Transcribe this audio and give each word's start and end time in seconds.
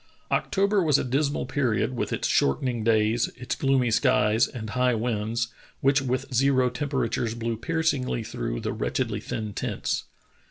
October 0.31 0.81
was 0.81 0.97
a 0.97 1.03
dismal 1.03 1.45
period 1.45 1.95
with 1.95 2.11
its 2.11 2.27
shortening 2.27 2.83
daj's, 2.83 3.27
its 3.37 3.53
gloomy 3.53 3.91
skies, 3.91 4.47
and 4.47 4.71
high 4.71 4.95
winds, 4.95 5.49
which 5.79 6.01
with 6.01 6.25
zero 6.33 6.71
tem 6.71 6.89
peratures 6.89 7.37
blew 7.37 7.55
piercingly 7.55 8.23
through 8.23 8.59
the 8.59 8.73
wretchedly 8.73 9.19
thin 9.19 9.53
tents. 9.53 10.05